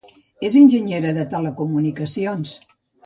És 0.47 0.53
enginyera 0.61 1.11
de 1.17 1.25
Telecomunicacions. 1.35 2.57